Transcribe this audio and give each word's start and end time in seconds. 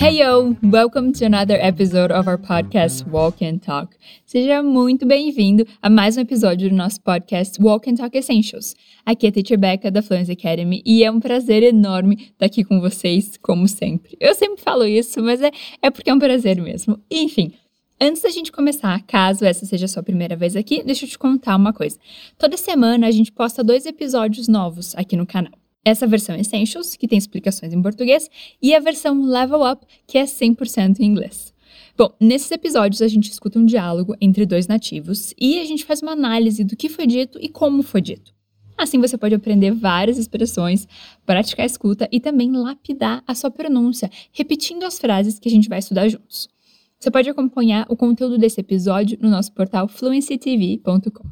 Hey 0.00 0.20
yo, 0.20 0.54
welcome 0.62 1.12
to 1.14 1.24
another 1.24 1.58
episode 1.60 2.12
of 2.12 2.28
our 2.28 2.38
podcast 2.38 3.04
Walk 3.08 3.44
and 3.44 3.58
Talk. 3.58 3.96
Seja 4.24 4.62
muito 4.62 5.04
bem-vindo 5.04 5.66
a 5.82 5.90
mais 5.90 6.16
um 6.16 6.20
episódio 6.20 6.70
do 6.70 6.76
nosso 6.76 7.00
podcast 7.00 7.60
Walk 7.60 7.90
and 7.90 7.96
Talk 7.96 8.16
Essentials. 8.16 8.76
Aqui 9.04 9.26
é 9.26 9.30
a 9.30 9.32
Teacher 9.32 9.58
Becca 9.58 9.90
da 9.90 10.00
Fluency 10.00 10.30
Academy 10.30 10.84
e 10.86 11.02
é 11.02 11.10
um 11.10 11.18
prazer 11.18 11.64
enorme 11.64 12.14
estar 12.30 12.46
aqui 12.46 12.62
com 12.62 12.80
vocês, 12.80 13.36
como 13.42 13.66
sempre. 13.66 14.16
Eu 14.20 14.36
sempre 14.36 14.62
falo 14.62 14.84
isso, 14.84 15.20
mas 15.20 15.42
é, 15.42 15.50
é 15.82 15.90
porque 15.90 16.08
é 16.08 16.14
um 16.14 16.20
prazer 16.20 16.60
mesmo. 16.62 16.96
Enfim, 17.10 17.52
Antes 18.00 18.22
da 18.22 18.30
gente 18.30 18.52
começar, 18.52 19.02
caso 19.08 19.44
essa 19.44 19.66
seja 19.66 19.86
a 19.86 19.88
sua 19.88 20.04
primeira 20.04 20.36
vez 20.36 20.54
aqui, 20.54 20.84
deixa 20.84 21.04
eu 21.04 21.08
te 21.08 21.18
contar 21.18 21.56
uma 21.56 21.72
coisa. 21.72 21.98
Toda 22.38 22.56
semana 22.56 23.08
a 23.08 23.10
gente 23.10 23.32
posta 23.32 23.64
dois 23.64 23.84
episódios 23.86 24.46
novos 24.46 24.94
aqui 24.94 25.16
no 25.16 25.26
canal. 25.26 25.50
Essa 25.88 26.06
versão 26.06 26.36
Essentials, 26.36 26.96
que 26.96 27.08
tem 27.08 27.16
explicações 27.16 27.72
em 27.72 27.80
português, 27.80 28.28
e 28.60 28.74
a 28.74 28.78
versão 28.78 29.22
Level 29.22 29.62
Up, 29.62 29.86
que 30.06 30.18
é 30.18 30.24
100% 30.24 31.00
em 31.00 31.06
inglês. 31.06 31.54
Bom, 31.96 32.12
nesses 32.20 32.50
episódios 32.50 33.00
a 33.00 33.08
gente 33.08 33.30
escuta 33.30 33.58
um 33.58 33.64
diálogo 33.64 34.14
entre 34.20 34.44
dois 34.44 34.66
nativos 34.66 35.32
e 35.40 35.58
a 35.58 35.64
gente 35.64 35.86
faz 35.86 36.02
uma 36.02 36.12
análise 36.12 36.62
do 36.62 36.76
que 36.76 36.90
foi 36.90 37.06
dito 37.06 37.38
e 37.40 37.48
como 37.48 37.82
foi 37.82 38.02
dito. 38.02 38.34
Assim 38.76 39.00
você 39.00 39.16
pode 39.16 39.34
aprender 39.34 39.70
várias 39.70 40.18
expressões, 40.18 40.86
praticar 41.24 41.62
a 41.62 41.66
escuta 41.66 42.06
e 42.12 42.20
também 42.20 42.52
lapidar 42.52 43.24
a 43.26 43.34
sua 43.34 43.50
pronúncia, 43.50 44.10
repetindo 44.30 44.84
as 44.84 44.98
frases 44.98 45.38
que 45.38 45.48
a 45.48 45.50
gente 45.50 45.70
vai 45.70 45.78
estudar 45.78 46.06
juntos. 46.06 46.50
Você 46.98 47.12
pode 47.12 47.30
acompanhar 47.30 47.86
o 47.88 47.96
conteúdo 47.96 48.36
desse 48.36 48.60
episódio 48.60 49.16
no 49.20 49.30
nosso 49.30 49.52
portal 49.52 49.86
fluencytv.com. 49.86 51.28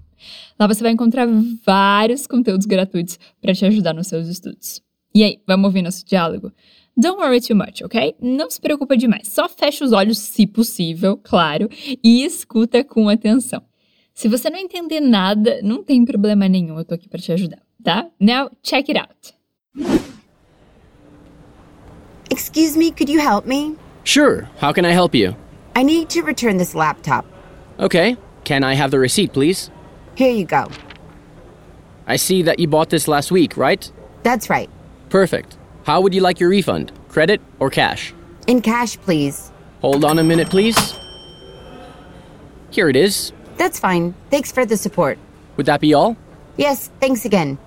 Lá 0.58 0.66
você 0.66 0.82
vai 0.82 0.92
encontrar 0.92 1.26
vários 1.64 2.26
conteúdos 2.26 2.66
gratuitos 2.66 3.18
para 3.40 3.52
te 3.52 3.66
ajudar 3.66 3.92
nos 3.92 4.06
seus 4.06 4.28
estudos. 4.28 4.80
E 5.12 5.24
aí, 5.24 5.40
vamos 5.46 5.66
ouvir 5.66 5.82
nosso 5.82 6.06
diálogo? 6.06 6.52
Don't 6.96 7.20
worry 7.20 7.40
too 7.40 7.56
much, 7.56 7.82
ok? 7.84 8.14
Não 8.20 8.48
se 8.48 8.60
preocupa 8.60 8.96
demais. 8.96 9.28
Só 9.28 9.48
fecha 9.48 9.84
os 9.84 9.92
olhos, 9.92 10.18
se 10.18 10.46
possível, 10.46 11.16
claro, 11.16 11.68
e 12.02 12.24
escuta 12.24 12.84
com 12.84 13.08
atenção. 13.08 13.62
Se 14.14 14.28
você 14.28 14.48
não 14.48 14.58
entender 14.58 15.01
nada, 15.01 15.60
não 15.62 15.82
tem 15.82 16.04
problema 16.04 16.48
nenhum, 16.48 16.78
eu 16.78 16.84
tô 16.84 16.95
aqui 16.95 17.08
para 17.08 17.20
te 17.20 17.32
ajudar, 17.32 17.60
tá? 17.82 18.08
Now, 18.20 18.51
check 18.62 18.88
it 18.88 18.98
out. 18.98 19.34
Excuse 22.30 22.78
me, 22.78 22.92
could 22.92 23.12
you 23.12 23.20
help 23.20 23.46
me? 23.46 23.76
Sure, 24.04 24.46
how 24.62 24.73
can 24.73 24.86
I 24.86 24.92
help 24.92 25.14
you? 25.14 25.34
I 25.77 25.82
need 25.82 26.09
to 26.10 26.23
return 26.23 26.57
this 26.57 26.74
laptop. 26.74 27.27
Okay, 27.79 28.16
can 28.45 28.65
I 28.65 28.73
have 28.73 28.91
the 28.91 28.99
receipt, 28.99 29.35
please? 29.35 29.71
Here 30.15 30.32
you 30.32 30.46
go. 30.46 30.69
I 32.07 32.16
see 32.16 32.41
that 32.45 32.59
you 32.59 32.66
bought 32.66 32.88
this 32.88 33.07
last 33.07 33.30
week, 33.30 33.59
right? 33.59 33.93
That's 34.23 34.49
right. 34.49 34.71
Perfect. 35.10 35.59
How 35.85 36.01
would 36.01 36.15
you 36.15 36.23
like 36.23 36.41
your 36.41 36.49
refund? 36.49 36.93
Credit 37.10 37.43
or 37.60 37.69
cash? 37.69 38.15
In 38.47 38.63
cash, 38.63 38.97
please. 38.97 39.52
Hold 39.82 40.02
on 40.07 40.19
a 40.19 40.24
minute, 40.24 40.49
please. 40.49 40.99
Here 42.71 42.88
it 42.88 42.97
is. 42.97 43.32
That's 43.59 43.79
fine. 43.79 44.15
Thanks 44.30 44.51
for 44.51 44.65
the 44.65 44.79
support. 44.79 45.19
Would 45.59 45.66
that 45.66 45.82
be 45.82 45.93
all? 45.93 46.16
Yes, 46.57 46.91
thanks 47.01 47.27
again. 47.27 47.59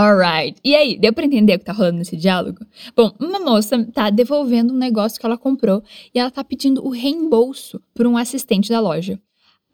Alright. 0.00 0.58
E 0.64 0.74
aí, 0.74 0.98
deu 0.98 1.12
pra 1.12 1.26
entender 1.26 1.56
o 1.56 1.58
que 1.58 1.64
tá 1.66 1.74
rolando 1.74 1.98
nesse 1.98 2.16
diálogo? 2.16 2.64
Bom, 2.96 3.12
uma 3.20 3.38
moça 3.38 3.86
tá 3.92 4.08
devolvendo 4.08 4.72
um 4.72 4.76
negócio 4.78 5.20
que 5.20 5.26
ela 5.26 5.36
comprou 5.36 5.82
e 6.14 6.18
ela 6.18 6.30
tá 6.30 6.42
pedindo 6.42 6.82
o 6.82 6.88
reembolso 6.88 7.82
por 7.94 8.06
um 8.06 8.16
assistente 8.16 8.70
da 8.70 8.80
loja. 8.80 9.20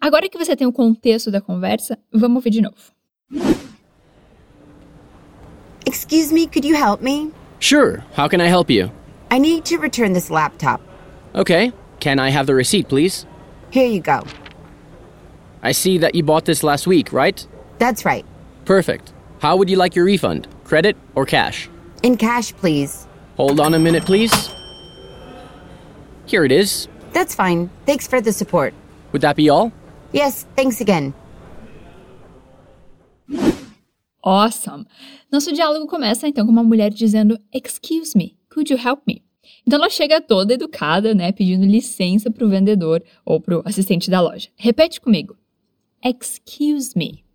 Agora 0.00 0.28
que 0.28 0.36
você 0.36 0.56
tem 0.56 0.66
o 0.66 0.72
contexto 0.72 1.30
da 1.30 1.40
conversa, 1.40 1.96
vamos 2.12 2.38
ouvir 2.38 2.50
de 2.50 2.60
novo. 2.60 2.74
Excuse 5.86 6.34
me, 6.34 6.48
could 6.48 6.66
you 6.66 6.74
help 6.74 7.00
me? 7.00 7.30
Sure, 7.60 8.02
how 8.18 8.28
can 8.28 8.40
I 8.40 8.48
help 8.48 8.68
you? 8.68 8.90
I 9.30 9.38
need 9.38 9.64
to 9.66 9.80
return 9.80 10.12
this 10.12 10.28
laptop. 10.28 10.80
Okay, 11.36 11.72
can 12.00 12.18
I 12.18 12.30
have 12.30 12.46
the 12.46 12.54
receipt, 12.54 12.88
please? 12.88 13.26
Here 13.70 13.86
you 13.86 14.00
go. 14.00 14.26
I 15.62 15.70
see 15.70 15.98
that 15.98 16.16
you 16.16 16.24
bought 16.24 16.46
this 16.46 16.64
last 16.64 16.88
week, 16.88 17.12
right? 17.12 17.46
That's 17.78 18.04
right. 18.04 18.24
Perfect. 18.64 19.12
How 19.40 19.56
would 19.56 19.68
you 19.68 19.76
like 19.76 19.94
your 19.94 20.04
refund? 20.06 20.48
Credit 20.64 20.96
or 21.14 21.26
cash? 21.26 21.68
In 22.02 22.16
cash, 22.16 22.54
please. 22.54 23.06
Hold 23.36 23.60
on 23.60 23.74
a 23.74 23.78
minute, 23.78 24.04
please. 24.04 24.32
Here 26.26 26.44
it 26.44 26.52
is. 26.52 26.88
That's 27.12 27.34
fine. 27.34 27.70
Thanks 27.86 28.06
for 28.06 28.20
the 28.20 28.32
support. 28.32 28.74
Would 29.12 29.22
that 29.22 29.36
be 29.36 29.48
all? 29.48 29.72
Yes, 30.12 30.46
thanks 30.56 30.80
again. 30.80 31.14
Awesome! 34.22 34.86
Nosso 35.30 35.52
diálogo 35.52 35.86
começa 35.86 36.26
então 36.26 36.44
com 36.44 36.50
uma 36.50 36.64
mulher 36.64 36.90
dizendo: 36.90 37.38
Excuse 37.52 38.16
me, 38.16 38.36
could 38.50 38.72
you 38.72 38.78
help 38.78 39.02
me? 39.06 39.22
Então 39.64 39.78
ela 39.78 39.88
chega 39.88 40.20
toda 40.20 40.54
educada, 40.54 41.14
né, 41.14 41.30
pedindo 41.30 41.64
licença 41.64 42.28
para 42.28 42.44
o 42.44 42.48
vendedor 42.48 43.04
ou 43.24 43.40
para 43.40 43.58
o 43.58 43.62
assistente 43.64 44.10
da 44.10 44.20
loja. 44.20 44.48
Repete 44.56 45.00
comigo: 45.00 45.36
Excuse 46.04 46.96
me. 46.96 47.25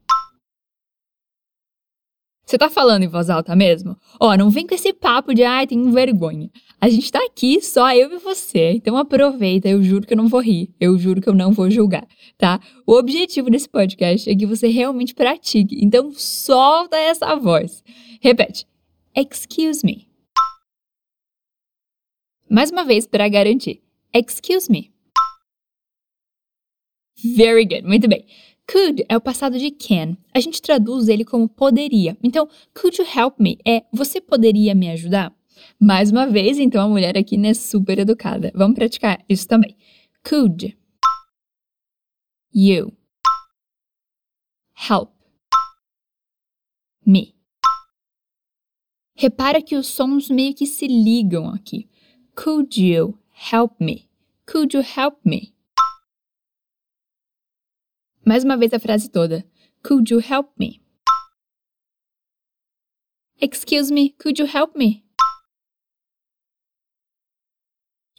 Você 2.51 2.57
tá 2.57 2.69
falando 2.69 3.03
em 3.03 3.07
voz 3.07 3.29
alta 3.29 3.55
mesmo? 3.55 3.95
Ó, 4.19 4.35
não 4.35 4.49
vem 4.49 4.67
com 4.67 4.75
esse 4.75 4.91
papo 4.91 5.33
de 5.33 5.41
ai, 5.41 5.65
tenho 5.65 5.89
vergonha. 5.89 6.49
A 6.81 6.89
gente 6.89 7.09
tá 7.09 7.23
aqui 7.23 7.61
só 7.61 7.95
eu 7.95 8.11
e 8.11 8.17
você, 8.17 8.73
então 8.73 8.97
aproveita, 8.97 9.69
eu 9.69 9.81
juro 9.81 10.05
que 10.05 10.11
eu 10.11 10.17
não 10.17 10.27
vou 10.27 10.41
rir, 10.41 10.69
eu 10.77 10.97
juro 10.97 11.21
que 11.21 11.29
eu 11.29 11.33
não 11.33 11.53
vou 11.53 11.71
julgar, 11.71 12.05
tá? 12.37 12.59
O 12.85 12.91
objetivo 12.91 13.49
desse 13.49 13.69
podcast 13.69 14.29
é 14.29 14.35
que 14.35 14.45
você 14.45 14.67
realmente 14.67 15.15
pratique, 15.15 15.79
então 15.81 16.11
solta 16.11 16.97
essa 16.97 17.37
voz. 17.37 17.81
Repete. 18.19 18.67
Excuse 19.15 19.85
me. 19.85 20.09
Mais 22.49 22.69
uma 22.69 22.83
vez 22.83 23.07
para 23.07 23.29
garantir. 23.29 23.81
Excuse 24.13 24.69
me. 24.69 24.91
Very 27.23 27.63
good, 27.63 27.83
muito 27.83 28.09
bem. 28.09 28.25
Could 28.69 29.05
é 29.09 29.17
o 29.17 29.21
passado 29.21 29.57
de 29.57 29.71
can. 29.71 30.17
A 30.33 30.39
gente 30.39 30.61
traduz 30.61 31.07
ele 31.07 31.25
como 31.25 31.47
poderia. 31.47 32.17
Então, 32.23 32.47
could 32.73 33.01
you 33.01 33.07
help 33.07 33.39
me 33.39 33.57
é 33.65 33.83
você 33.91 34.21
poderia 34.21 34.73
me 34.73 34.89
ajudar? 34.89 35.33
Mais 35.79 36.11
uma 36.11 36.27
vez, 36.27 36.57
então 36.57 36.81
a 36.83 36.87
mulher 36.87 37.17
aqui 37.17 37.37
é 37.45 37.53
super 37.53 37.99
educada. 37.99 38.51
Vamos 38.55 38.75
praticar 38.75 39.23
isso 39.27 39.47
também. 39.47 39.75
Could 40.27 40.77
you 42.53 42.93
help 44.89 45.11
me? 47.05 47.35
Repara 49.15 49.61
que 49.61 49.75
os 49.75 49.87
sons 49.87 50.29
meio 50.29 50.55
que 50.55 50.65
se 50.65 50.87
ligam 50.87 51.49
aqui. 51.49 51.87
Could 52.35 52.81
you 52.81 53.19
help 53.51 53.73
me? 53.79 54.09
Could 54.45 54.75
you 54.75 54.83
help 54.83 55.17
me? 55.23 55.53
Mais 58.25 58.43
uma 58.43 58.55
vez 58.55 58.73
a 58.73 58.79
frase 58.79 59.09
toda. 59.09 59.43
Could 59.83 60.13
you 60.13 60.21
help 60.21 60.49
me? 60.59 60.79
Excuse 63.41 63.91
me, 63.91 64.11
could 64.11 64.39
you 64.39 64.47
help 64.47 64.75
me? 64.75 65.03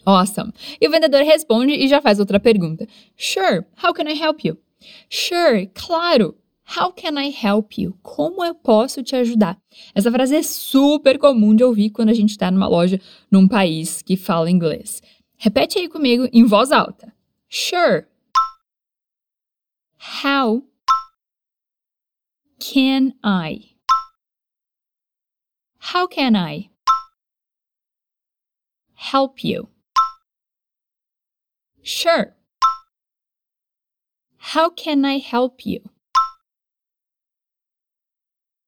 Awesome. 0.04 0.52
E 0.80 0.88
o 0.88 0.90
vendedor 0.90 1.22
responde 1.22 1.74
e 1.74 1.86
já 1.86 2.00
faz 2.00 2.18
outra 2.18 2.40
pergunta. 2.40 2.88
Sure, 3.16 3.64
how 3.80 3.94
can 3.94 4.08
I 4.08 4.20
help 4.20 4.44
you? 4.44 4.58
Sure, 5.08 5.70
claro. 5.74 6.34
How 6.76 6.92
can 6.92 7.20
I 7.20 7.28
help 7.30 7.78
you? 7.78 7.96
Como 8.02 8.44
eu 8.44 8.54
posso 8.54 9.02
te 9.02 9.14
ajudar? 9.14 9.56
Essa 9.94 10.10
frase 10.10 10.34
é 10.34 10.42
super 10.42 11.18
comum 11.18 11.54
de 11.54 11.62
ouvir 11.62 11.90
quando 11.90 12.08
a 12.08 12.14
gente 12.14 12.30
está 12.30 12.50
numa 12.50 12.66
loja 12.66 13.00
num 13.30 13.46
país 13.46 14.02
que 14.02 14.16
fala 14.16 14.50
inglês. 14.50 15.00
Repete 15.36 15.78
aí 15.78 15.88
comigo 15.88 16.28
em 16.32 16.44
voz 16.44 16.72
alta. 16.72 17.12
Sure, 17.48 18.06
How 20.04 20.64
can 22.58 23.14
I? 23.22 23.76
How 25.78 26.08
can 26.08 26.34
I 26.34 26.70
help 28.94 29.44
you? 29.44 29.68
Sure. 31.84 32.34
How 34.38 34.70
can 34.70 35.04
I 35.04 35.18
help 35.18 35.64
you? 35.64 35.80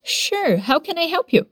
Sure, 0.05 0.59
how 0.59 0.79
can 0.79 0.97
I 0.99 1.09
help 1.09 1.33
you? 1.33 1.47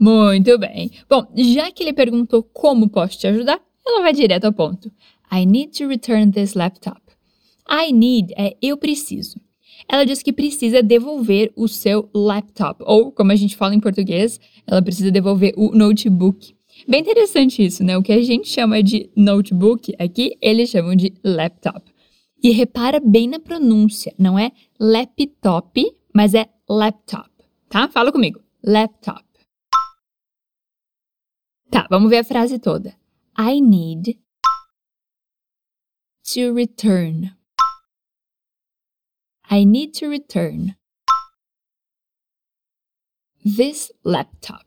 Muito 0.00 0.58
bem. 0.58 0.92
Bom, 1.10 1.30
já 1.36 1.70
que 1.70 1.82
ele 1.82 1.92
perguntou 1.92 2.42
como 2.42 2.88
posso 2.88 3.18
te 3.18 3.26
ajudar, 3.26 3.60
ela 3.86 4.00
vai 4.00 4.14
direto 4.14 4.46
ao 4.46 4.52
ponto. 4.52 4.90
I 5.30 5.44
need 5.44 5.78
to 5.78 5.88
return 5.88 6.30
this 6.30 6.54
laptop. 6.54 7.00
I 7.68 7.92
need 7.92 8.32
é 8.36 8.56
eu 8.62 8.76
preciso. 8.76 9.40
Ela 9.88 10.04
diz 10.04 10.22
que 10.22 10.32
precisa 10.32 10.82
devolver 10.82 11.52
o 11.54 11.68
seu 11.68 12.08
laptop, 12.14 12.82
ou 12.84 13.12
como 13.12 13.30
a 13.30 13.36
gente 13.36 13.56
fala 13.56 13.74
em 13.74 13.80
português, 13.80 14.40
ela 14.66 14.82
precisa 14.82 15.10
devolver 15.10 15.54
o 15.56 15.70
notebook. 15.70 16.54
Bem 16.86 17.00
interessante 17.00 17.64
isso, 17.64 17.84
né? 17.84 17.96
O 17.96 18.02
que 18.02 18.12
a 18.12 18.22
gente 18.22 18.48
chama 18.48 18.82
de 18.82 19.10
notebook 19.16 19.94
aqui, 19.98 20.36
eles 20.40 20.70
chamam 20.70 20.96
de 20.96 21.12
laptop. 21.24 21.82
E 22.42 22.50
repara 22.50 23.00
bem 23.00 23.28
na 23.28 23.38
pronúncia, 23.38 24.14
não 24.18 24.38
é 24.38 24.52
laptop, 24.78 25.84
mas 26.14 26.34
é 26.34 26.46
laptop, 26.68 27.30
tá? 27.68 27.88
Fala 27.88 28.12
comigo. 28.12 28.40
laptop. 28.62 29.24
Tá, 31.70 31.86
vamos 31.90 32.10
ver 32.10 32.18
a 32.18 32.24
frase 32.24 32.58
toda. 32.58 32.94
I 33.38 33.60
need 33.60 34.18
to 36.32 36.52
return. 36.52 37.32
I 39.50 39.64
need 39.64 39.94
to 39.94 40.08
return 40.08 40.76
this 43.42 43.90
laptop. 44.04 44.66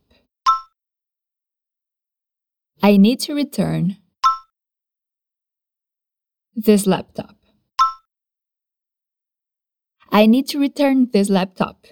I 2.81 2.97
need 2.97 3.19
to 3.21 3.35
return 3.35 3.97
this 6.55 6.87
laptop. 6.87 7.35
I 10.11 10.25
need 10.25 10.47
to 10.47 10.59
return 10.59 11.09
this 11.13 11.29
laptop. 11.29 11.85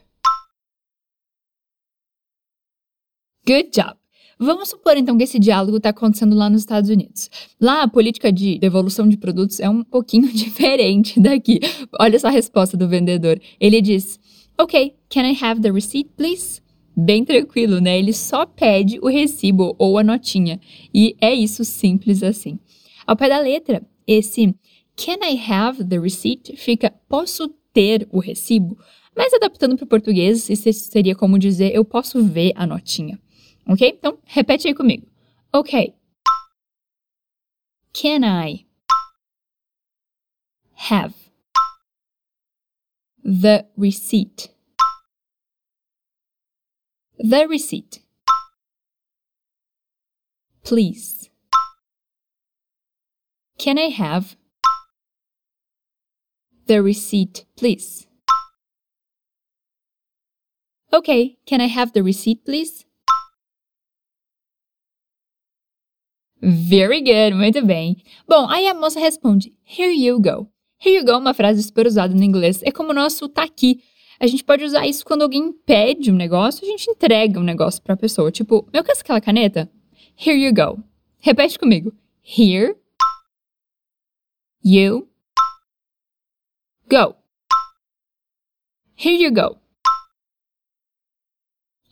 Good 3.45 3.71
job! 3.71 3.98
Vamos 4.42 4.70
supor 4.70 4.96
então 4.96 5.18
que 5.18 5.26
esse 5.26 5.38
diálogo 5.38 5.78
está 5.78 5.90
acontecendo 5.90 6.34
lá 6.34 6.50
nos 6.50 6.62
Estados 6.62 6.90
Unidos. 6.90 7.30
Lá 7.60 7.84
a 7.84 7.90
política 7.90 8.32
de 8.32 8.58
devolução 8.58 9.08
de 9.08 9.18
produtos 9.18 9.60
é 9.60 9.70
um 9.70 9.84
pouquinho 9.84 10.28
diferente 10.32 11.20
daqui. 11.20 11.60
Olha 12.00 12.18
só 12.18 12.28
a 12.28 12.32
resposta 12.32 12.78
do 12.78 12.88
vendedor. 12.88 13.38
Ele 13.60 13.82
diz: 13.82 14.18
Ok, 14.58 14.96
can 15.10 15.30
I 15.30 15.38
have 15.42 15.60
the 15.60 15.70
receipt, 15.70 16.10
please? 16.16 16.62
Bem 16.96 17.26
tranquilo, 17.26 17.82
né? 17.82 18.00
Ele 18.00 18.14
só 18.14 18.46
pede 18.46 18.98
o 19.02 19.08
recibo 19.08 19.76
ou 19.78 19.98
a 19.98 20.04
notinha. 20.04 20.58
E 20.94 21.18
é 21.20 21.34
isso 21.34 21.66
simples 21.66 22.24
assim. 22.24 22.58
Ao 23.06 23.18
pé 23.18 23.28
da 23.28 23.40
letra, 23.40 23.82
esse 24.08 24.56
can 24.96 25.20
I 25.22 25.38
have 25.52 25.84
the 25.84 26.00
receipt 26.00 26.56
fica 26.56 26.94
posso 27.10 27.54
ter 27.74 28.08
o 28.10 28.20
recibo, 28.20 28.78
mas 29.16 29.34
adaptando 29.34 29.76
para 29.76 29.84
o 29.84 29.88
português, 29.88 30.50
isso 30.50 30.72
seria 30.74 31.16
como 31.16 31.38
dizer 31.38 31.74
eu 31.76 31.84
posso 31.84 32.24
ver 32.24 32.54
a 32.56 32.66
notinha. 32.66 33.20
Ok? 33.69 33.88
Então, 33.88 34.19
repete 34.25 34.68
aí 34.68 34.74
comigo. 34.74 35.07
Ok. 35.54 35.95
Can 37.94 38.24
I 38.24 38.66
have 40.89 41.13
the 43.24 43.68
receipt? 43.77 44.50
The 47.19 47.45
receipt. 47.45 48.04
Please. 50.63 51.30
Can 53.60 53.77
I 53.77 53.89
have 53.89 54.36
the 56.66 56.81
receipt, 56.81 57.45
please? 57.56 58.07
Okay, 60.92 61.38
can 61.45 61.62
I 61.62 61.68
have 61.68 61.92
the 61.94 62.01
receipt, 62.01 62.44
please? 62.45 62.89
Very 66.42 67.02
good, 67.02 67.36
muito 67.36 67.66
bem. 67.66 67.98
Bom, 68.28 68.50
aí 68.50 68.68
a 68.68 68.74
moça 68.74 69.00
responde: 69.00 69.54
Here 69.66 69.94
you 69.94 70.20
go. 70.20 70.48
Here 70.84 70.98
you 70.98 71.06
go 71.06 71.12
é 71.12 71.18
uma 71.18 71.34
frase 71.34 71.62
super 71.62 71.86
usada 71.86 72.14
no 72.14 72.24
inglês. 72.24 72.62
É 72.64 72.72
como 72.72 72.92
o 72.92 72.94
nosso 72.94 73.28
tá 73.28 73.44
aqui. 73.44 73.82
A 74.20 74.28
gente 74.28 74.44
pode 74.44 74.64
usar 74.64 74.86
isso 74.88 75.06
quando 75.06 75.22
alguém 75.22 75.52
pede 75.66 76.12
um 76.12 76.16
negócio, 76.16 76.66
a 76.66 76.70
gente 76.70 76.90
entrega 76.90 77.40
um 77.40 77.44
negócio 77.44 77.82
para 77.82 77.94
a 77.94 77.98
pessoa. 77.98 78.32
Tipo, 78.32 78.68
eu 78.74 78.84
quero 78.84 79.00
aquela 79.00 79.22
caneta? 79.22 79.70
Here 80.18 80.38
you 80.38 80.54
go. 80.54 80.82
Repete 81.20 81.60
comigo. 81.60 81.94
Here 82.22 82.76
you 84.64 85.08
go. 86.90 87.16
Here 88.96 89.24
you 89.24 89.32
go. 89.32 89.58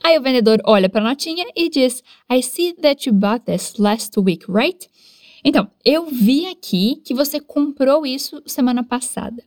Aí 0.07 0.18
o 0.18 0.21
vendedor 0.21 0.62
olha 0.63 0.88
para 0.88 1.01
a 1.01 1.09
notinha 1.09 1.45
e 1.54 1.69
diz: 1.69 2.01
I 2.31 2.42
see 2.42 2.71
that 2.75 3.09
you 3.09 3.13
bought 3.13 3.44
this 3.44 3.74
last 3.77 4.18
week, 4.18 4.45
right? 4.50 4.89
Então, 5.44 5.69
eu 5.83 6.06
vi 6.06 6.45
aqui 6.48 7.01
que 7.04 7.13
você 7.13 7.42
comprou 7.42 8.06
isso 8.06 8.42
semana 8.45 8.86
passada. 8.86 9.44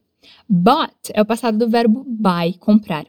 Bought 0.46 1.12
é 1.14 1.22
o 1.22 1.24
passado 1.24 1.56
do 1.56 1.66
verbo 1.66 2.04
buy, 2.06 2.58
comprar. 2.58 3.06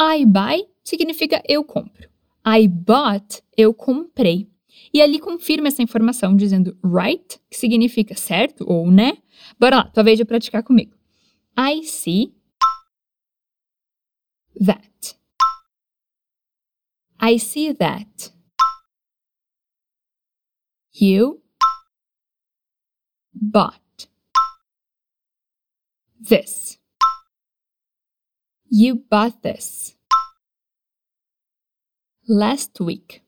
I 0.00 0.26
buy 0.26 0.66
significa 0.82 1.40
eu 1.48 1.62
compro. 1.62 2.08
I 2.44 2.66
bought, 2.66 3.40
eu 3.56 3.72
comprei. 3.72 4.48
E 4.92 5.00
ali 5.00 5.20
confirma 5.20 5.68
essa 5.68 5.84
informação 5.84 6.34
dizendo 6.34 6.76
right, 6.82 7.38
que 7.48 7.56
significa 7.56 8.16
certo 8.16 8.64
ou 8.66 8.90
né. 8.90 9.16
Bora 9.60 9.76
lá, 9.76 9.84
tua 9.84 10.02
vez 10.02 10.18
de 10.18 10.24
praticar 10.24 10.64
comigo. 10.64 10.96
I 11.56 11.84
see 11.84 12.34
that. 14.66 14.89
I 17.22 17.36
see 17.36 17.72
that. 17.72 18.30
You 20.92 21.42
bought 23.34 24.06
this. 26.18 26.78
You 28.70 28.94
bought 28.94 29.42
this. 29.42 29.96
Last 32.26 32.80
week. 32.80 33.22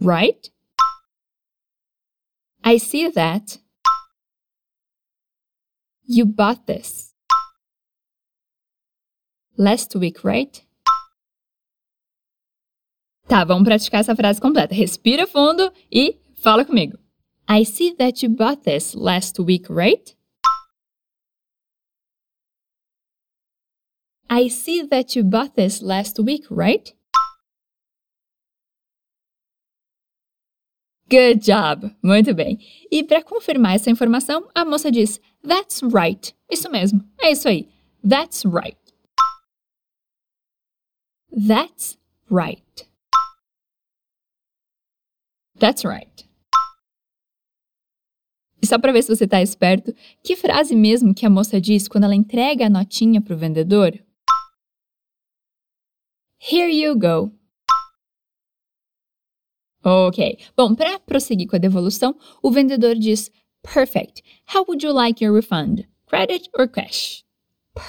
Right? 0.00 0.50
I 2.62 2.76
see 2.76 3.08
that. 3.08 3.56
You 6.04 6.26
bought 6.26 6.66
this. 6.66 7.14
Last 9.56 9.96
week, 9.96 10.22
right? 10.22 10.62
Tá, 13.28 13.44
vamos 13.44 13.64
praticar 13.64 14.00
essa 14.00 14.16
frase 14.16 14.40
completa. 14.40 14.74
Respira 14.74 15.26
fundo 15.26 15.70
e 15.92 16.16
fala 16.36 16.64
comigo. 16.64 16.98
I 17.48 17.62
see 17.64 17.94
that 17.96 18.24
you 18.24 18.32
bought 18.32 18.62
this 18.62 18.94
last 18.94 19.38
week, 19.38 19.70
right? 19.70 20.16
I 24.30 24.48
see 24.48 24.86
that 24.88 25.14
you 25.18 25.24
bought 25.24 25.54
this 25.56 25.82
last 25.82 26.18
week, 26.18 26.46
right? 26.50 26.94
Good 31.10 31.40
job! 31.40 31.90
Muito 32.02 32.34
bem. 32.34 32.58
E 32.90 33.02
para 33.02 33.22
confirmar 33.22 33.74
essa 33.74 33.90
informação, 33.90 34.48
a 34.54 34.64
moça 34.64 34.90
diz: 34.90 35.20
That's 35.46 35.82
right. 35.82 36.34
Isso 36.50 36.70
mesmo. 36.70 37.02
É 37.20 37.30
isso 37.30 37.48
aí. 37.48 37.68
That's 38.06 38.44
right. 38.44 38.78
That's 41.30 41.98
right. 42.30 42.88
That's 45.58 45.84
right. 45.84 46.28
E 48.60 48.66
só 48.66 48.78
para 48.78 48.92
ver 48.92 49.02
se 49.02 49.14
você 49.14 49.24
está 49.24 49.40
esperto, 49.40 49.94
que 50.22 50.36
frase 50.36 50.74
mesmo 50.74 51.14
que 51.14 51.24
a 51.24 51.30
moça 51.30 51.60
diz 51.60 51.86
quando 51.86 52.04
ela 52.04 52.14
entrega 52.14 52.66
a 52.66 52.70
notinha 52.70 53.20
para 53.20 53.34
o 53.34 53.38
vendedor? 53.38 53.98
Here 56.40 56.72
you 56.72 56.96
go. 56.98 57.32
Ok. 59.84 60.38
Bom, 60.56 60.74
para 60.74 60.98
prosseguir 60.98 61.46
com 61.46 61.56
a 61.56 61.58
devolução, 61.58 62.16
o 62.42 62.50
vendedor 62.50 62.94
diz: 62.96 63.30
Perfect. 63.62 64.22
How 64.52 64.64
would 64.66 64.84
you 64.84 64.92
like 64.92 65.24
your 65.24 65.34
refund? 65.34 65.86
Credit 66.06 66.48
or 66.58 66.68
cash? 66.68 67.24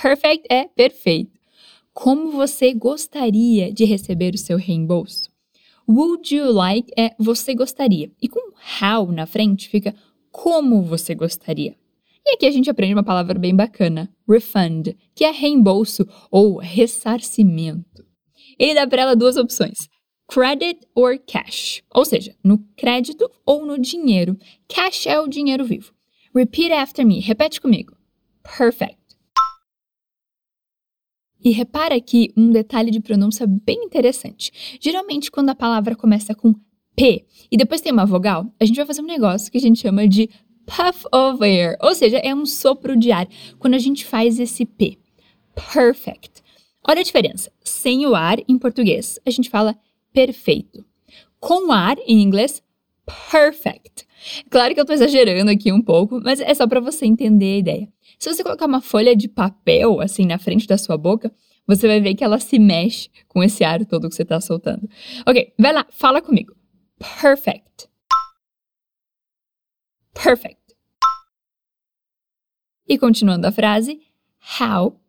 Perfect 0.02 0.46
é 0.52 0.68
perfeito. 0.68 1.40
Como 1.94 2.32
você 2.32 2.74
gostaria 2.74 3.74
de 3.74 3.86
receber 3.86 4.34
o 4.34 4.38
seu 4.38 4.58
reembolso? 4.58 5.30
Would 5.90 6.36
you 6.36 6.52
like 6.52 6.92
é 6.98 7.16
você 7.18 7.56
gostaria. 7.56 8.12
E 8.22 8.28
com 8.28 8.54
how 8.82 9.12
na 9.12 9.26
frente 9.26 9.68
fica 9.68 9.96
como 10.32 10.84
você 10.84 11.16
gostaria. 11.16 11.76
E 12.26 12.36
aqui 12.36 12.46
a 12.46 12.52
gente 12.52 12.70
aprende 12.70 12.94
uma 12.94 13.04
palavra 13.04 13.40
bem 13.40 13.56
bacana: 13.56 14.14
refund, 14.28 14.96
que 15.16 15.24
é 15.24 15.32
reembolso 15.32 16.08
ou 16.30 16.58
ressarcimento 16.58 18.08
ele 18.60 18.74
dá 18.74 18.86
para 18.86 19.04
ela 19.04 19.16
duas 19.16 19.38
opções: 19.38 19.88
credit 20.28 20.82
or 20.94 21.18
cash, 21.18 21.82
ou 21.94 22.04
seja, 22.04 22.36
no 22.44 22.60
crédito 22.76 23.32
ou 23.46 23.66
no 23.66 23.80
dinheiro. 23.80 24.38
Cash 24.68 25.08
é 25.08 25.20
o 25.20 25.28
dinheiro 25.28 25.64
vivo. 25.64 25.94
Repeat 26.36 26.74
after 26.74 27.06
me, 27.06 27.20
repete 27.22 27.62
comigo. 27.62 27.96
Perfect. 28.44 28.99
E 31.44 31.52
repara 31.52 31.96
aqui 31.96 32.32
um 32.36 32.52
detalhe 32.52 32.92
de 32.92 33.00
pronúncia 33.00 33.48
bem 33.48 33.84
interessante. 33.84 34.52
Geralmente, 34.80 35.32
quando 35.32 35.50
a 35.50 35.56
palavra 35.56 35.96
começa 35.96 36.36
com 36.36 36.54
P 36.96 37.26
e 37.50 37.58
depois 37.58 37.82
tem 37.82 37.94
uma 37.94 38.06
vogal, 38.06 38.46
a 38.60 38.66
gente 38.66 38.76
vai 38.76 38.86
fazer 38.86 39.02
um 39.02 39.06
negócio 39.06 39.52
que 39.52 39.58
a 39.58 39.62
gente 39.62 39.80
chama 39.80 40.08
de 40.08 40.30
puff 40.66 41.06
of 41.14 41.44
air, 41.44 41.78
ou 41.82 41.96
seja, 41.96 42.18
é 42.18 42.36
um 42.36 42.46
sopro 42.46 42.96
de 42.96 43.12
ar 43.12 43.28
quando 43.58 43.74
a 43.74 43.80
gente 43.80 44.06
faz 44.06 44.40
esse 44.40 44.66
P. 44.66 44.98
Perfect. 45.74 46.44
Olha 46.88 47.02
a 47.02 47.04
diferença. 47.04 47.52
Sem 47.64 48.06
o 48.06 48.16
ar 48.16 48.38
em 48.48 48.58
português, 48.58 49.20
a 49.26 49.30
gente 49.30 49.50
fala 49.50 49.76
perfeito. 50.14 50.86
Com 51.40 51.70
o 51.70 51.72
ar 51.72 51.98
em 52.06 52.22
inglês, 52.22 52.62
perfect. 53.32 54.06
Claro 54.50 54.74
que 54.74 54.80
eu 54.80 54.84
estou 54.84 54.94
exagerando 54.94 55.50
aqui 55.50 55.72
um 55.72 55.82
pouco, 55.82 56.20
mas 56.24 56.40
é 56.40 56.54
só 56.54 56.68
para 56.68 56.80
você 56.80 57.06
entender 57.06 57.56
a 57.56 57.58
ideia. 57.58 57.94
Se 58.20 58.34
você 58.34 58.44
colocar 58.44 58.66
uma 58.66 58.82
folha 58.82 59.16
de 59.16 59.30
papel 59.30 60.02
assim 60.02 60.26
na 60.26 60.38
frente 60.38 60.68
da 60.68 60.78
sua 60.78 60.98
boca, 60.98 61.34
você 61.66 61.88
vai 61.88 62.02
ver 62.02 62.16
que 62.16 62.24
ela 62.24 62.38
se 62.38 62.60
mexe 62.60 63.10
com 63.30 63.42
esse 63.42 63.64
ar 63.64 63.86
todo 63.86 64.10
que 64.10 64.16
você 64.16 64.26
tá 64.26 64.42
soltando. 64.42 64.90
Ok, 65.26 65.54
vai 65.58 65.72
lá, 65.72 65.88
fala 65.90 66.22
comigo. 66.22 66.54
Perfect. 67.22 67.88
Perfect. 70.14 70.60
E 72.86 72.98
continuando 72.98 73.48
a 73.48 73.52
frase, 73.54 74.02
how 74.60 75.00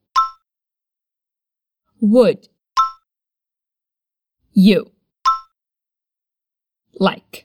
would 2.00 2.48
you 4.54 4.92
like? 7.00 7.44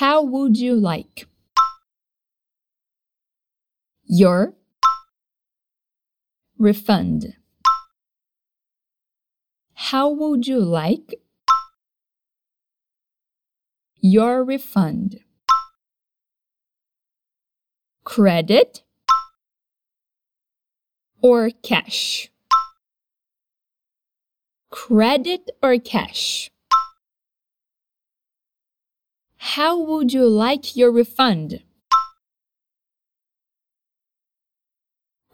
How 0.00 0.22
would 0.22 0.62
you 0.62 0.78
like 0.78 1.26
your 4.08 4.54
refund? 6.58 7.34
How 9.74 10.08
would 10.08 10.46
you 10.46 10.60
like 10.60 11.20
your 14.00 14.42
refund? 14.42 15.20
Credit 18.04 18.82
or 21.20 21.50
cash? 21.62 22.30
Credit 24.70 25.50
or 25.62 25.76
cash? 25.78 26.50
How 29.36 29.78
would 29.78 30.14
you 30.14 30.26
like 30.26 30.76
your 30.76 30.90
refund? 30.90 31.62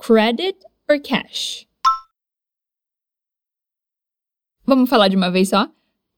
Credit 0.05 0.63
or 0.87 0.99
cash? 0.99 1.67
Vamos 4.67 4.91
falar 4.91 5.09
de 5.09 5.17
uma 5.17 5.31
vez 5.31 5.49
só? 5.49 5.71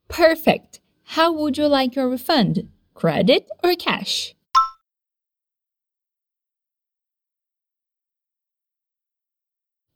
Perfect. 0.09 0.81
How 1.15 1.33
would 1.33 1.57
you 1.57 1.69
like 1.69 1.95
your 1.95 2.09
refund? 2.09 2.69
Credit 2.95 3.47
or 3.63 3.77
cash? 3.77 4.35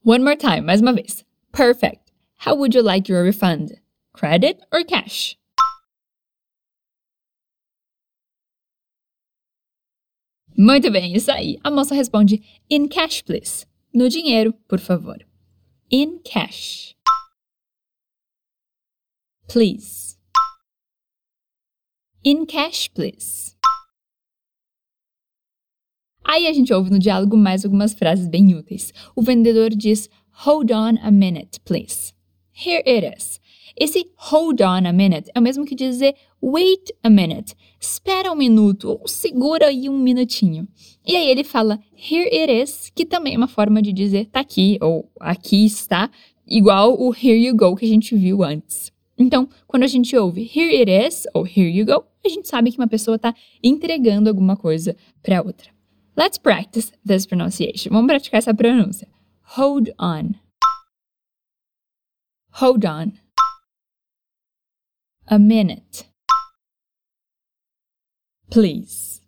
One 0.05 0.23
more 0.23 0.37
time, 0.37 0.67
mais 0.67 0.81
uma 0.81 0.93
vez. 0.93 1.25
Perfect. 1.51 2.13
How 2.37 2.55
would 2.55 2.77
you 2.77 2.83
like 2.83 3.09
your 3.09 3.25
refund? 3.25 3.81
Credit 4.13 4.63
or 4.71 4.85
cash? 4.85 5.37
Muito 10.57 10.93
bem, 10.93 11.13
isso 11.13 11.33
aí. 11.33 11.59
A 11.65 11.73
moça 11.73 11.93
responde: 11.97 12.41
In 12.69 12.87
cash, 12.87 13.23
please. 13.25 13.67
No 13.93 14.09
dinheiro, 14.09 14.53
por 14.69 14.79
favor. 14.79 15.19
In 15.91 16.21
cash. 16.21 16.95
Please. 19.49 20.17
In 22.23 22.47
cash, 22.47 22.89
please. 22.95 23.57
Aí 26.25 26.47
a 26.47 26.53
gente 26.53 26.73
ouve 26.73 26.91
no 26.91 27.01
diálogo 27.01 27.37
mais 27.37 27.65
algumas 27.65 27.93
frases 27.93 28.29
bem 28.29 28.55
úteis. 28.55 28.93
O 29.17 29.23
vendedor 29.23 29.71
diz: 29.71 30.09
Hold 30.45 30.71
on 30.71 30.97
a 31.03 31.11
minute, 31.11 31.59
please. 31.65 32.15
Here 32.53 32.85
it 32.87 33.05
is. 33.17 33.40
Esse 33.81 34.11
hold 34.15 34.61
on 34.61 34.87
a 34.87 34.93
minute 34.93 35.31
é 35.35 35.39
o 35.39 35.43
mesmo 35.43 35.65
que 35.65 35.75
dizer 35.75 36.15
wait 36.43 36.93
a 37.03 37.09
minute. 37.09 37.57
Espera 37.81 38.31
um 38.31 38.35
minuto 38.35 38.91
ou 38.91 39.09
segura 39.09 39.69
aí 39.69 39.89
um 39.89 39.99
minutinho. 39.99 40.69
E 41.03 41.17
aí 41.17 41.31
ele 41.31 41.43
fala 41.43 41.81
here 41.97 42.29
it 42.31 42.53
is, 42.53 42.93
que 42.95 43.07
também 43.07 43.33
é 43.35 43.39
uma 43.39 43.49
forma 43.49 43.81
de 43.81 43.91
dizer 43.91 44.27
tá 44.27 44.41
aqui 44.41 44.77
ou 44.83 45.11
aqui 45.19 45.65
está, 45.65 46.11
igual 46.47 46.95
o 47.01 47.15
here 47.15 47.43
you 47.43 47.57
go 47.57 47.75
que 47.75 47.87
a 47.87 47.89
gente 47.89 48.15
viu 48.15 48.43
antes. 48.43 48.93
Então, 49.17 49.49
quando 49.67 49.85
a 49.85 49.87
gente 49.87 50.15
ouve 50.15 50.43
here 50.55 50.77
it 50.77 50.91
is 50.91 51.27
ou 51.33 51.47
here 51.47 51.71
you 51.71 51.87
go, 51.87 52.05
a 52.23 52.29
gente 52.29 52.49
sabe 52.49 52.71
que 52.71 52.77
uma 52.77 52.87
pessoa 52.87 53.17
está 53.17 53.35
entregando 53.63 54.29
alguma 54.29 54.59
coisa 54.59 54.95
para 55.23 55.41
outra. 55.41 55.71
Let's 56.19 56.37
practice 56.37 56.93
this 57.07 57.25
pronunciation. 57.25 57.91
Vamos 57.93 58.09
praticar 58.09 58.39
essa 58.41 58.53
pronúncia. 58.53 59.09
Hold 59.57 59.89
on. 59.99 60.35
Hold 62.53 62.85
on. 62.85 63.30
A 65.33 65.39
minute. 65.39 66.07
Please. 68.51 69.21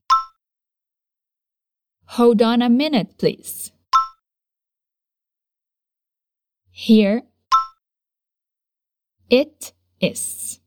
Hold 2.06 2.42
on 2.42 2.60
a 2.60 2.68
minute, 2.68 3.16
please. 3.18 3.70
Here 6.72 7.22
it 9.30 9.72
is. 10.00 10.58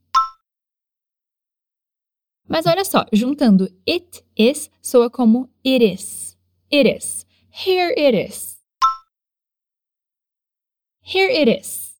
Mas 2.47 2.65
olha 2.65 2.85
só, 2.85 3.05
juntando 3.11 3.67
it 3.85 4.23
is 4.37 4.69
soa 4.81 5.09
como 5.09 5.49
it 5.65 5.81
is. 5.81 6.37
It 6.71 6.87
is. 6.87 7.25
Here 7.49 7.93
it 7.97 8.15
is. 8.15 8.55
Here 11.01 11.27
it 11.27 11.49
is. 11.49 11.94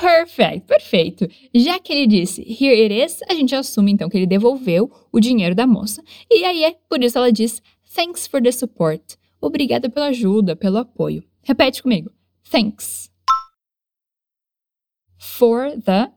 Perfect, 0.00 0.66
perfeito. 0.66 1.26
Já 1.52 1.78
que 1.80 1.92
ele 1.92 2.06
disse 2.06 2.40
here 2.42 2.80
it 2.82 2.94
is, 2.94 3.20
a 3.28 3.34
gente 3.34 3.54
assume 3.54 3.92
então 3.92 4.08
que 4.08 4.16
ele 4.16 4.26
devolveu 4.26 4.90
o 5.12 5.18
dinheiro 5.18 5.54
da 5.54 5.66
moça. 5.66 6.02
E 6.30 6.44
aí 6.44 6.64
é 6.64 6.72
por 6.88 7.02
isso 7.02 7.18
ela 7.18 7.32
diz 7.32 7.60
thanks 7.94 8.26
for 8.26 8.40
the 8.40 8.52
support. 8.52 9.16
Obrigada 9.40 9.90
pela 9.90 10.06
ajuda, 10.06 10.54
pelo 10.54 10.78
apoio. 10.78 11.24
Repete 11.42 11.82
comigo. 11.82 12.12
Thanks 12.50 13.10
for 15.18 15.70
the 15.72 16.12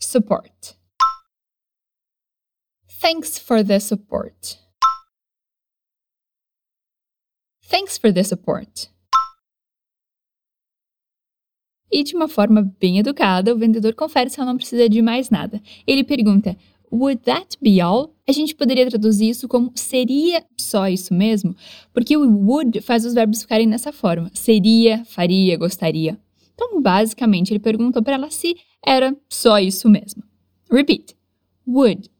support. 0.00 0.76
Thanks 3.00 3.38
for 3.38 3.64
the 3.64 3.78
support. 3.78 4.58
Thanks 7.62 7.96
for 7.96 8.12
the 8.12 8.24
support. 8.24 8.90
E 11.90 12.04
de 12.04 12.14
uma 12.14 12.28
forma 12.28 12.72
bem 12.78 12.98
educada, 12.98 13.54
o 13.54 13.58
vendedor 13.58 13.94
confere 13.94 14.30
se 14.30 14.38
ela 14.38 14.50
não 14.50 14.56
precisa 14.56 14.88
de 14.88 15.02
mais 15.02 15.28
nada. 15.28 15.60
Ele 15.86 16.04
pergunta: 16.04 16.56
Would 16.92 17.22
that 17.22 17.56
be 17.60 17.80
all? 17.80 18.14
A 18.28 18.32
gente 18.32 18.54
poderia 18.54 18.88
traduzir 18.88 19.30
isso 19.30 19.48
como 19.48 19.72
seria 19.74 20.44
só 20.58 20.88
isso 20.88 21.14
mesmo? 21.14 21.54
Porque 21.92 22.16
o 22.16 22.28
would 22.28 22.80
faz 22.80 23.04
os 23.04 23.14
verbos 23.14 23.42
ficarem 23.42 23.66
nessa 23.66 23.92
forma: 23.92 24.30
seria, 24.34 25.04
faria, 25.04 25.56
gostaria. 25.56 26.18
Então, 26.54 26.80
basicamente, 26.82 27.52
ele 27.52 27.60
perguntou 27.60 28.02
para 28.02 28.14
ela 28.14 28.30
se 28.30 28.56
era 28.84 29.16
só 29.28 29.58
isso 29.58 29.88
mesmo. 29.88 30.22
Repeat. 30.70 31.16
Would. 31.66 32.10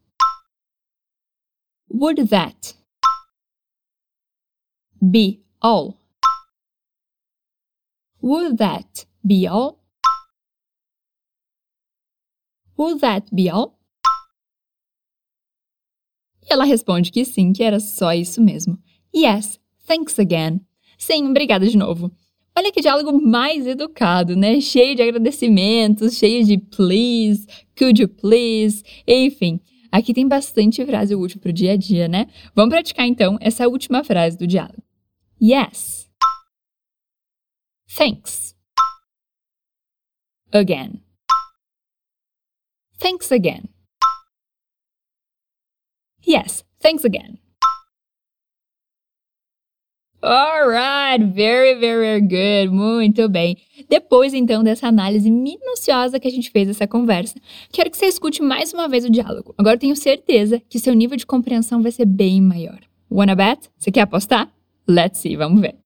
Would 1.93 2.29
that 2.29 2.75
be 5.03 5.41
all? 5.61 5.99
Would 8.23 8.57
that 8.59 9.10
all? 9.49 9.79
Would 12.77 13.01
that 13.01 13.29
be 13.35 13.49
all? 13.51 13.79
E 16.43 16.53
ela 16.53 16.65
responde 16.65 17.11
que 17.11 17.25
sim, 17.25 17.53
que 17.53 17.63
era 17.63 17.79
só 17.79 18.13
isso 18.13 18.41
mesmo. 18.41 18.79
Yes, 19.15 19.61
thanks 19.87 20.19
again. 20.19 20.61
Sim, 20.97 21.29
obrigada 21.29 21.67
de 21.67 21.77
novo. 21.77 22.11
Olha 22.57 22.73
que 22.73 22.81
diálogo 22.81 23.13
mais 23.21 23.67
educado, 23.67 24.35
né? 24.37 24.61
Cheio 24.61 24.95
de 24.95 25.03
agradecimentos, 25.03 26.17
cheio 26.17 26.45
de 26.45 26.59
please, 26.59 27.47
could 27.77 28.01
you 28.01 28.09
please, 28.09 28.83
enfim. 29.07 29.61
Aqui 29.93 30.15
tem 30.15 30.27
bastante 30.27 30.85
frase 30.85 31.15
útil 31.15 31.41
para 31.41 31.51
o 31.51 31.53
dia 31.53 31.73
a 31.73 31.77
dia, 31.77 32.09
né? 32.09 32.27
Vamos 32.55 32.73
praticar 32.73 33.07
então 33.07 33.37
essa 33.41 33.69
última 33.69 34.05
frase 34.05 34.37
do 34.37 34.47
diálogo. 34.47 34.83
Yes. 35.43 36.09
Thanks. 37.97 38.60
Again. 40.53 41.01
Thanks 42.99 43.31
again. 43.31 43.69
Yes, 46.27 46.65
thanks 46.81 47.05
again. 47.05 47.39
Alright, 50.23 51.23
very, 51.33 51.81
very 51.81 52.21
good. 52.21 52.71
Muito 52.71 53.27
bem. 53.29 53.57
Depois, 53.89 54.35
então, 54.35 54.63
dessa 54.63 54.87
análise 54.87 55.31
minuciosa 55.31 56.21
que 56.21 56.29
a 56.29 56.31
gente 56.31 56.51
fez 56.51 56.69
dessa 56.69 56.87
conversa, 56.87 57.41
quero 57.73 57.91
que 57.91 57.97
você 57.97 58.07
escute 58.07 58.43
mais 58.43 58.75
uma 58.75 58.87
vez 58.87 59.05
o 59.07 59.11
diálogo. 59.11 59.55
Agora 59.57 59.79
tenho 59.79 59.97
certeza 59.97 60.61
que 60.69 60.79
seu 60.79 60.93
nível 60.93 61.17
de 61.17 61.25
compreensão 61.25 61.81
vai 61.81 61.91
ser 61.91 62.05
bem 62.05 62.41
maior. 62.43 62.81
Wanna 63.11 63.35
bet? 63.35 63.71
Você 63.79 63.91
quer 63.91 64.03
apostar? 64.03 64.53
Let's 64.87 65.21
see, 65.21 65.37
vamos 65.37 65.63
ver. 65.63 65.77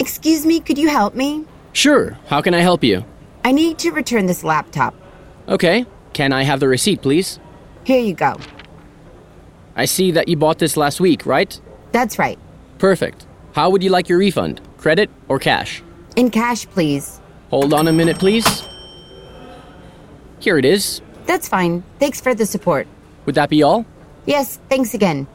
Excuse 0.00 0.46
me, 0.46 0.60
could 0.60 0.80
you 0.80 0.88
help 0.88 1.14
me? 1.14 1.44
Sure, 1.72 2.18
how 2.26 2.40
can 2.40 2.54
I 2.54 2.60
help 2.60 2.84
you? 2.84 3.04
I 3.44 3.52
need 3.52 3.78
to 3.78 3.90
return 3.90 4.26
this 4.26 4.44
laptop. 4.44 4.94
Okay, 5.48 5.86
can 6.12 6.32
I 6.32 6.42
have 6.44 6.60
the 6.60 6.68
receipt, 6.68 7.02
please? 7.02 7.40
Here 7.84 8.00
you 8.00 8.14
go. 8.14 8.36
I 9.74 9.86
see 9.86 10.10
that 10.12 10.28
you 10.28 10.36
bought 10.36 10.58
this 10.58 10.76
last 10.76 11.00
week, 11.00 11.24
right? 11.26 11.58
That's 11.92 12.18
right. 12.18 12.38
Perfect. 12.78 13.26
How 13.54 13.70
would 13.70 13.82
you 13.82 13.90
like 13.90 14.08
your 14.08 14.18
refund? 14.18 14.60
Credit 14.76 15.10
or 15.28 15.38
cash? 15.38 15.82
In 16.16 16.30
cash, 16.30 16.66
please. 16.66 17.20
Hold 17.50 17.72
on 17.72 17.88
a 17.88 17.92
minute, 17.92 18.18
please. 18.18 18.46
Here 20.40 20.58
it 20.58 20.64
is. 20.64 21.00
That's 21.26 21.48
fine. 21.48 21.82
Thanks 21.98 22.20
for 22.20 22.34
the 22.34 22.44
support. 22.46 22.86
Would 23.26 23.34
that 23.36 23.48
be 23.48 23.62
all? 23.62 23.86
Yes, 24.26 24.58
thanks 24.68 24.94
again. 24.94 25.26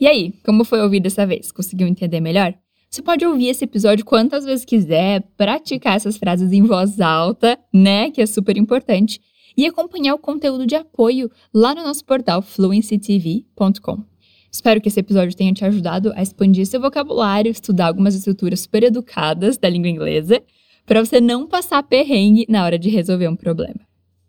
E 0.00 0.06
aí, 0.06 0.32
como 0.44 0.64
foi 0.64 0.80
ouvir 0.80 1.00
dessa 1.00 1.26
vez? 1.26 1.52
Conseguiu 1.52 1.86
entender 1.86 2.20
melhor? 2.20 2.54
Você 2.92 3.00
pode 3.00 3.24
ouvir 3.24 3.48
esse 3.48 3.64
episódio 3.64 4.04
quantas 4.04 4.44
vezes 4.44 4.66
quiser, 4.66 5.22
praticar 5.34 5.96
essas 5.96 6.18
frases 6.18 6.52
em 6.52 6.60
voz 6.60 7.00
alta, 7.00 7.58
né? 7.72 8.10
Que 8.10 8.20
é 8.20 8.26
super 8.26 8.54
importante. 8.58 9.18
E 9.56 9.64
acompanhar 9.64 10.14
o 10.14 10.18
conteúdo 10.18 10.66
de 10.66 10.74
apoio 10.74 11.30
lá 11.54 11.74
no 11.74 11.82
nosso 11.82 12.04
portal 12.04 12.42
fluencytv.com. 12.42 14.04
Espero 14.52 14.78
que 14.78 14.88
esse 14.88 15.00
episódio 15.00 15.34
tenha 15.34 15.54
te 15.54 15.64
ajudado 15.64 16.12
a 16.14 16.20
expandir 16.20 16.66
seu 16.66 16.82
vocabulário, 16.82 17.50
estudar 17.50 17.86
algumas 17.86 18.14
estruturas 18.14 18.60
super 18.60 18.82
educadas 18.82 19.56
da 19.56 19.70
língua 19.70 19.88
inglesa, 19.88 20.42
para 20.84 21.02
você 21.02 21.18
não 21.18 21.46
passar 21.46 21.82
perrengue 21.84 22.44
na 22.46 22.62
hora 22.62 22.78
de 22.78 22.90
resolver 22.90 23.26
um 23.26 23.36
problema. 23.36 23.80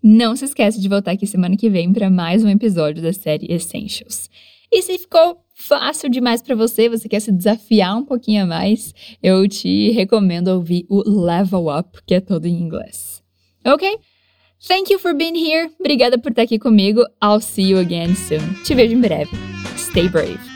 Não 0.01 0.37
se 0.37 0.45
esqueça 0.45 0.79
de 0.79 0.87
voltar 0.87 1.11
aqui 1.11 1.27
semana 1.27 1.57
que 1.57 1.69
vem 1.69 1.91
para 1.91 2.09
mais 2.09 2.45
um 2.45 2.49
episódio 2.49 3.03
da 3.03 3.11
série 3.11 3.51
Essentials. 3.51 4.29
E 4.71 4.81
se 4.81 4.97
ficou 4.97 5.42
fácil 5.53 6.09
demais 6.09 6.41
para 6.41 6.55
você, 6.55 6.89
você 6.89 7.07
quer 7.07 7.19
se 7.19 7.31
desafiar 7.31 7.97
um 7.97 8.05
pouquinho 8.05 8.43
a 8.43 8.45
mais, 8.45 8.93
eu 9.21 9.47
te 9.47 9.91
recomendo 9.91 10.49
ouvir 10.49 10.85
o 10.89 11.01
Level 11.07 11.67
Up, 11.67 11.99
que 12.05 12.15
é 12.15 12.19
todo 12.19 12.45
em 12.45 12.59
inglês. 12.59 13.23
Ok? 13.65 13.97
Thank 14.67 14.91
you 14.91 14.99
for 14.99 15.13
being 15.13 15.35
here. 15.35 15.69
Obrigada 15.79 16.17
por 16.17 16.31
estar 16.31 16.43
aqui 16.43 16.57
comigo. 16.57 17.01
I'll 17.21 17.41
see 17.41 17.69
you 17.69 17.79
again 17.79 18.15
soon. 18.15 18.53
Te 18.63 18.73
vejo 18.73 18.95
em 18.95 19.01
breve. 19.01 19.31
Stay 19.77 20.07
brave. 20.07 20.52